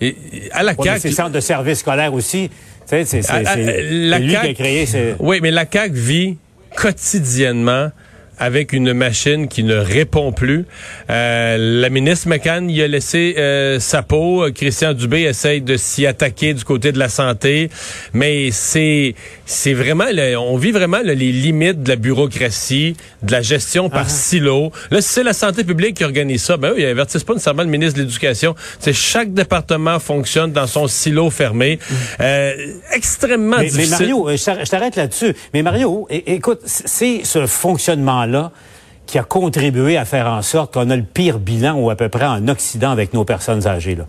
Et, 0.00 0.16
à 0.52 0.62
la 0.62 0.74
CAQ, 0.74 1.00
c'est 1.00 1.08
le 1.08 1.14
centre 1.14 1.30
de 1.30 1.40
service 1.40 1.78
scolaire 1.78 2.12
aussi. 2.12 2.50
C'est 2.86 3.02
lui 3.02 4.28
qui 4.28 4.36
a 4.36 4.54
créé. 4.54 4.86
Oui, 5.18 5.38
mais 5.40 5.50
la 5.50 5.64
CAQ 5.70 5.94
vit 5.94 6.38
quotidiennement 6.76 7.90
avec 8.38 8.72
une 8.72 8.92
machine 8.92 9.48
qui 9.48 9.64
ne 9.64 9.76
répond 9.76 10.32
plus. 10.32 10.66
Euh, 11.10 11.56
la 11.58 11.90
ministre 11.90 12.28
McCann 12.28 12.70
y 12.70 12.82
a 12.82 12.88
laissé 12.88 13.34
euh, 13.38 13.80
sa 13.80 14.02
peau. 14.02 14.46
Christian 14.54 14.92
Dubé 14.92 15.22
essaye 15.22 15.60
de 15.60 15.76
s'y 15.76 16.06
attaquer 16.06 16.54
du 16.54 16.64
côté 16.64 16.92
de 16.92 16.98
la 16.98 17.08
santé, 17.08 17.70
mais 18.12 18.50
c'est 18.50 19.14
c'est 19.46 19.74
vraiment 19.74 20.04
on 20.38 20.56
vit 20.56 20.72
vraiment 20.72 21.00
les 21.04 21.14
limites 21.14 21.82
de 21.82 21.88
la 21.88 21.96
bureaucratie, 21.96 22.96
de 23.22 23.32
la 23.32 23.42
gestion 23.42 23.88
par 23.90 24.06
ah. 24.06 24.10
silo. 24.10 24.72
Là, 24.90 25.00
si 25.00 25.08
c'est 25.08 25.22
la 25.22 25.32
santé 25.32 25.64
publique 25.64 25.96
qui 25.96 26.04
organise 26.04 26.42
ça, 26.42 26.56
ben 26.56 26.72
oui, 26.74 26.82
ils 26.82 26.86
avertissent 26.86 27.24
pas 27.24 27.34
nécessairement 27.34 27.62
le 27.62 27.68
ministre 27.68 27.98
de 27.98 28.02
l'Éducation. 28.04 28.54
C'est 28.78 28.92
chaque 28.92 29.32
département 29.32 29.98
fonctionne 29.98 30.52
dans 30.52 30.66
son 30.66 30.86
silo 30.86 31.30
fermé. 31.30 31.78
Mm. 31.78 31.94
Euh, 32.20 32.52
extrêmement 32.92 33.58
difficile. 33.58 33.88
Mais 33.90 33.98
Mario, 33.98 34.28
je 34.30 34.70
t'arrête 34.70 34.96
là-dessus. 34.96 35.34
Mais 35.54 35.62
Mario, 35.62 36.06
écoute, 36.10 36.60
c'est 36.64 37.22
ce 37.24 37.46
fonctionnement 37.46 38.27
là 38.32 38.50
qui 39.08 39.18
a 39.18 39.24
contribué 39.24 39.96
à 39.96 40.04
faire 40.04 40.26
en 40.28 40.42
sorte 40.42 40.74
qu'on 40.74 40.90
a 40.90 40.96
le 40.96 41.02
pire 41.02 41.38
bilan 41.38 41.74
ou 41.76 41.90
à 41.90 41.96
peu 41.96 42.10
près 42.10 42.26
en 42.26 42.46
Occident 42.46 42.90
avec 42.90 43.14
nos 43.14 43.24
personnes 43.24 43.66
âgées. 43.66 43.96
Là. 43.96 44.04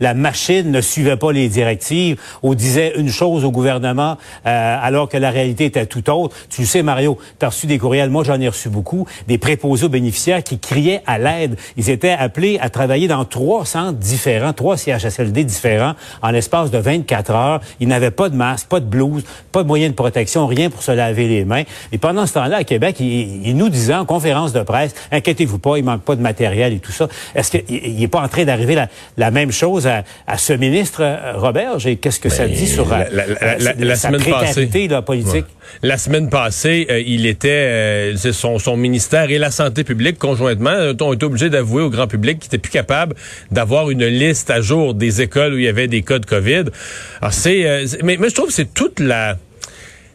la 0.00 0.14
machine 0.14 0.70
ne 0.70 0.80
suivait 0.80 1.16
pas 1.16 1.32
les 1.32 1.48
directives 1.48 2.20
ou 2.42 2.56
disait 2.56 2.94
une 2.96 3.08
chose 3.08 3.44
au 3.44 3.52
gouvernement 3.52 4.18
euh, 4.44 4.76
alors 4.82 5.08
que 5.08 5.16
la 5.16 5.30
réalité 5.30 5.66
était 5.66 5.86
tout 5.86 6.10
autre. 6.10 6.36
Tu 6.50 6.66
sais, 6.66 6.82
Mario, 6.82 7.18
tu 7.38 7.46
as 7.46 7.50
reçu 7.50 7.68
des 7.68 7.78
courriels, 7.78 8.10
moi 8.10 8.24
j'en 8.24 8.40
ai 8.40 8.48
reçu 8.48 8.68
beaucoup, 8.68 9.06
des 9.28 9.38
préposés 9.38 9.86
aux 9.86 9.88
bénéficiaires 9.88 10.42
qui 10.42 10.58
criaient 10.58 11.02
à 11.06 11.18
l'aide. 11.18 11.56
Ils 11.76 11.88
étaient 11.88 12.10
appelés 12.10 12.58
à 12.60 12.68
travailler 12.68 13.06
dans 13.06 13.24
trois 13.24 13.64
centres 13.64 13.98
différents, 13.98 14.52
trois 14.52 14.76
CHSLD 14.76 15.44
différents 15.44 15.94
en 16.20 16.30
l'espace 16.30 16.72
de 16.72 16.78
24 16.78 17.30
heures. 17.30 17.60
Ils 17.78 17.86
n'avaient 17.86 18.10
pas 18.10 18.28
de 18.28 18.34
masque, 18.34 18.66
pas 18.66 18.80
de 18.80 18.86
blouse, 18.86 19.22
pas 19.52 19.62
de 19.62 19.68
moyen 19.68 19.88
de 19.88 19.94
protection, 19.94 20.48
rien 20.48 20.68
pour 20.68 20.82
se 20.82 20.90
laver 20.90 21.28
les 21.28 21.44
mains. 21.44 21.62
Et 21.92 21.98
pendant 21.98 22.26
ce 22.26 22.34
temps-là, 22.34 22.56
à 22.56 22.64
Québec, 22.64 22.96
ils, 22.98 23.46
ils 23.46 23.56
nous 23.56 23.68
disaient 23.68 23.94
en 23.94 24.04
conférence 24.04 24.31
de 24.52 24.62
presse, 24.62 24.94
inquiétez-vous 25.10 25.58
pas, 25.58 25.76
il 25.76 25.84
manque 25.84 26.02
pas 26.02 26.16
de 26.16 26.22
matériel 26.22 26.72
et 26.72 26.78
tout 26.78 26.92
ça. 26.92 27.08
Est-ce 27.34 27.50
qu'il 27.50 27.96
n'est 27.96 28.08
pas 28.08 28.20
en 28.20 28.28
train 28.28 28.44
d'arriver 28.44 28.76
la, 29.16 29.30
même 29.30 29.52
chose 29.52 29.86
à, 29.86 30.38
ce 30.38 30.52
ministre 30.52 31.02
euh, 31.02 31.34
Robert? 31.36 31.76
Qu'est-ce 32.00 32.20
que 32.20 32.28
ça 32.28 32.48
dit 32.48 32.66
sur 32.66 32.88
la, 32.88 33.08
la, 33.10 33.96
sa 33.96 34.08
semaine 34.08 34.24
passée, 34.24 34.88
politique? 35.04 35.44
La 35.82 35.96
semaine 35.96 36.28
passée, 36.28 36.86
euh, 36.90 37.02
il 37.04 37.26
était, 37.26 37.48
euh, 37.48 38.16
son, 38.32 38.58
son 38.58 38.76
ministère 38.76 39.30
et 39.30 39.38
la 39.38 39.50
santé 39.50 39.84
publique 39.84 40.18
conjointement 40.18 40.92
ont 41.00 41.12
été 41.12 41.24
obligés 41.24 41.50
d'avouer 41.50 41.82
au 41.82 41.90
grand 41.90 42.06
public 42.06 42.38
qu'ils 42.38 42.48
n'étaient 42.48 42.58
plus 42.58 42.72
capables 42.72 43.14
d'avoir 43.50 43.90
une 43.90 44.04
liste 44.04 44.50
à 44.50 44.60
jour 44.60 44.94
des 44.94 45.22
écoles 45.22 45.54
où 45.54 45.58
il 45.58 45.64
y 45.64 45.68
avait 45.68 45.88
des 45.88 46.02
cas 46.02 46.18
de 46.18 46.26
COVID. 46.26 46.64
Alors 47.20 47.32
c'est, 47.32 47.84
mais, 48.02 48.16
mais 48.18 48.28
je 48.28 48.34
trouve 48.34 48.48
que 48.48 48.52
c'est 48.52 48.72
toute 48.72 49.00
la 49.00 49.36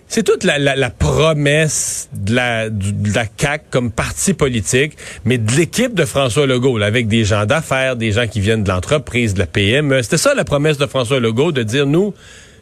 c'est 0.08 0.24
toute 0.24 0.44
la, 0.44 0.58
la, 0.58 0.90
promesse 0.90 2.10
de 2.14 2.36
la, 2.36 2.70
de 2.70 3.14
la 3.14 3.26
CAQ 3.38 3.66
comme 3.70 3.92
parti 3.92 4.34
politique, 4.34 4.98
mais 5.26 5.38
de 5.38 5.52
l'équipe 5.52 5.94
de 5.94 6.06
François 6.06 6.48
Legault, 6.48 6.78
là, 6.78 6.86
avec 6.86 7.08
des 7.08 7.26
gens 7.26 7.46
d'affaires, 7.46 7.98
des 7.98 8.14
gens 8.14 8.28
qui 8.28 8.40
viennent 8.40 8.64
de 8.64 8.70
l'entreprise, 8.70 9.34
de 9.34 9.40
la 9.40 9.48
PME. 9.48 10.02
C'était 10.04 10.18
ça 10.18 10.34
la 10.34 10.46
promesse 10.46 10.78
de 10.78 10.86
François 10.86 11.20
Legault, 11.20 11.52
de 11.52 11.64
dire, 11.64 11.86
nous, 11.86 12.14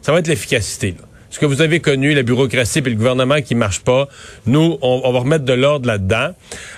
ça 0.02 0.12
va 0.12 0.18
être 0.18 0.26
l'efficacité. 0.26 0.96
Ce 1.30 1.38
que 1.38 1.46
vous 1.46 1.62
avez 1.62 1.80
connu, 1.80 2.14
la 2.14 2.22
bureaucratie 2.22 2.80
et 2.80 2.82
le 2.82 2.94
gouvernement 2.94 3.40
qui 3.40 3.54
marche 3.54 3.80
pas, 3.80 4.08
nous, 4.46 4.78
on, 4.82 5.12
va 5.12 5.18
remettre 5.20 5.44
de 5.44 5.52
l'ordre 5.52 5.86
là-dedans. 5.86 6.30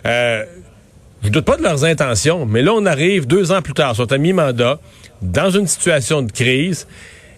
Euh, 0.07 0.45
je 1.23 1.31
doute 1.31 1.45
pas 1.45 1.57
de 1.57 1.63
leurs 1.63 1.85
intentions, 1.85 2.45
mais 2.45 2.63
là, 2.63 2.73
on 2.75 2.85
arrive 2.85 3.27
deux 3.27 3.53
ans 3.53 3.63
plus 3.63 3.75
tard, 3.75 3.97
sont 3.97 4.13
à 4.13 4.19
mi-mandat, 4.19 4.79
dans 5.23 5.51
une 5.51 5.67
situation 5.67 6.23
de 6.23 6.31
crise. 6.31 6.87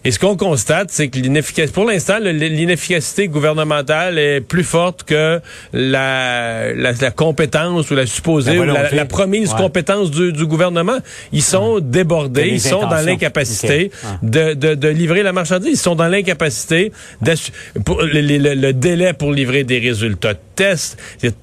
Et 0.03 0.09
ce 0.09 0.17
qu'on 0.17 0.35
constate, 0.35 0.89
c'est 0.89 1.09
que 1.09 1.19
l'inefficacité, 1.19 1.73
pour 1.73 1.85
l'instant, 1.85 2.17
l'inefficacité 2.19 3.27
gouvernementale 3.27 4.17
est 4.17 4.41
plus 4.41 4.63
forte 4.63 5.03
que 5.03 5.39
la, 5.73 6.73
la, 6.73 6.91
la 6.93 7.11
compétence 7.11 7.91
ou 7.91 7.95
la 7.95 8.07
supposée 8.07 8.57
ou 8.57 8.63
la, 8.63 8.89
la, 8.91 9.05
promise 9.05 9.53
compétence 9.53 10.09
du, 10.09 10.33
du, 10.33 10.47
gouvernement. 10.47 10.97
Ils 11.31 11.43
sont 11.43 11.79
débordés, 11.79 12.47
ils 12.47 12.61
sont 12.61 12.87
dans 12.87 13.05
l'incapacité 13.05 13.91
de, 14.23 14.55
de, 14.55 14.73
de, 14.73 14.87
livrer 14.87 15.21
la 15.21 15.33
marchandise. 15.33 15.73
Ils 15.73 15.77
sont 15.77 15.95
dans 15.95 16.07
l'incapacité 16.07 16.91
pour 17.85 18.01
le, 18.01 18.21
le, 18.21 18.55
le, 18.55 18.73
délai 18.73 19.13
pour 19.13 19.31
livrer 19.31 19.63
des 19.63 19.77
résultats 19.77 20.33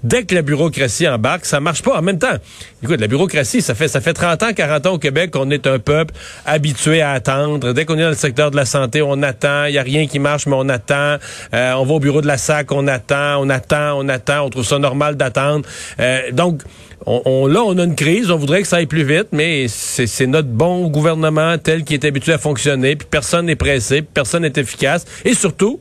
Dès 0.05 0.25
que 0.25 0.35
la 0.35 0.43
bureaucratie 0.43 1.09
embarque, 1.09 1.45
ça 1.45 1.61
marche 1.61 1.83
pas. 1.83 1.99
En 1.99 2.03
même 2.03 2.19
temps, 2.19 2.37
écoute, 2.83 3.01
la 3.01 3.07
bureaucratie, 3.07 3.63
ça 3.63 3.75
fait 3.75 3.89
ça 3.89 4.01
fait 4.01 4.13
30 4.13 4.43
ans, 4.43 4.53
40 4.55 4.87
ans 4.87 4.93
au 4.95 4.99
Québec 4.99 5.31
qu'on 5.31 5.51
est 5.51 5.67
un 5.67 5.79
peuple 5.79 6.15
habitué 6.47 7.03
à 7.03 7.13
attendre. 7.13 7.73
Dès 7.73 7.85
qu'on 7.85 7.99
est 7.99 8.03
dans 8.03 8.09
le 8.09 8.15
secteur 8.15 8.51
de 8.51 8.57
la 8.57 8.65
santé, 8.65 9.03
on 9.03 9.23
attend. 9.23 9.65
Il 9.65 9.75
y 9.75 9.79
a 9.79 9.83
rien 9.83 10.07
qui 10.07 10.19
marche, 10.19 10.47
mais 10.47 10.57
on 10.57 10.69
attend. 10.69 11.17
Euh, 11.55 11.73
on 11.73 11.85
va 11.85 11.95
au 11.95 12.01
bureau 12.01 12.21
de 12.21 12.27
la 12.27 12.39
SAC, 12.39 12.73
on 12.73 12.87
attend, 12.87 13.41
on 13.41 13.49
attend, 13.49 13.99
on 13.99 14.09
attend. 14.09 14.47
On 14.47 14.51
trouve 14.51 14.65
ça 14.65 14.79
normal 14.79 15.17
d'attendre. 15.17 15.67
Euh, 16.01 16.31
donc, 16.33 16.63
on, 17.07 17.47
là, 17.47 17.63
on 17.63 17.79
a 17.79 17.85
une 17.85 17.95
crise. 17.95 18.31
On 18.31 18.37
voudrait 18.37 18.63
que 18.63 18.69
ça 18.69 18.77
aille 18.77 18.87
plus 18.87 19.05
vite, 19.05 19.29
mais 19.33 19.67
c'est 19.69 20.27
notre 20.27 20.49
bon 20.49 20.89
gouvernement 20.89 21.57
tel 21.59 21.85
qui 21.85 21.95
est 21.95 22.05
habitué 22.05 22.33
à 22.33 22.39
fonctionner. 22.39 22.97
Puis 22.97 23.09
personne 23.11 23.47
n'est 23.47 23.57
pressé, 23.57 24.03
personne 24.03 24.43
n'est 24.43 24.53
efficace. 24.57 25.05
Et 25.25 25.35
surtout, 25.35 25.81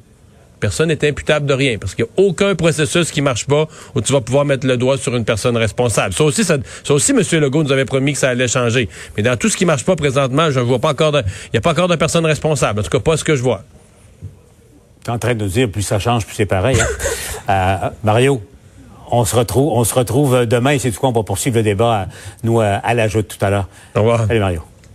personne 0.60 0.90
n'est 0.90 1.08
imputable 1.08 1.46
de 1.46 1.54
rien 1.54 1.78
parce 1.78 1.96
qu'il 1.96 2.06
n'y 2.06 2.10
a 2.12 2.28
aucun 2.28 2.56
processus 2.56 3.12
qui 3.12 3.22
marche 3.22 3.46
pas 3.46 3.68
où 3.96 4.02
tu 4.02 4.14
vas 4.14 4.22
pouvoir 4.22 4.46
mettre 4.46 4.66
le 4.68 4.78
doigt 4.78 4.98
sur 4.98 5.16
une 5.16 5.26
personne 5.26 5.58
responsable. 5.58 6.14
Ça 6.14 6.24
aussi, 6.24 6.44
ça, 6.44 6.58
aussi, 6.90 7.12
M. 7.12 7.22
Legault 7.40 7.64
nous 7.64 7.72
avait 7.72 7.86
promis 7.86 8.14
que 8.14 8.20
ça 8.20 8.30
allait 8.30 8.48
changer. 8.48 8.90
Mais 9.16 9.24
dans 9.24 9.38
tout 9.38 9.50
ce 9.50 9.58
qui 9.58 9.66
marche 9.66 9.86
pas 9.86 9.96
présentement, 9.96 10.52
je 10.52 10.60
ne 10.60 10.66
vois 10.66 10.80
pas 10.80 10.92
encore 10.92 11.12
de, 11.12 11.20
il 11.20 11.50
n'y 11.54 11.58
a 11.58 11.62
pas 11.62 11.72
encore 11.72 11.88
de 11.88 11.96
personne 11.96 12.26
responsable. 12.26 12.80
En 12.80 12.84
tout 12.84 12.90
cas, 12.90 13.00
pas 13.00 13.18
ce 13.18 13.24
que 13.24 13.36
je 13.36 13.44
vois. 13.44 13.64
Tu 15.04 15.12
es 15.12 15.14
en 15.14 15.20
train 15.20 15.36
de 15.36 15.44
nous 15.44 15.50
dire, 15.50 15.70
plus 15.70 15.84
ça 15.84 16.00
change, 16.00 16.26
plus 16.26 16.36
c'est 16.36 16.46
pareil. 16.46 16.80
Hein? 16.80 16.88
Euh, 17.50 17.78
Mario, 18.04 18.42
on 19.10 19.24
se 19.24 19.34
retrouve, 19.34 19.72
on 19.72 19.86
se 19.86 19.94
retrouve 19.94 20.46
demain 20.46 20.72
et 20.72 20.80
c'est 20.80 20.92
tout 20.92 21.00
quoi, 21.00 21.08
on 21.08 21.14
va 21.14 21.24
poursuivre 21.24 21.56
le 21.56 21.64
débat, 21.64 22.08
nous, 22.44 22.60
à 22.60 22.94
la 22.94 23.08
joute 23.08 23.30
tout 23.30 23.46
à 23.46 23.50
l'heure. 23.50 23.70
Au 23.96 24.00
revoir. 24.00 24.28
Salut 24.28 24.42
Mario. 24.42 24.64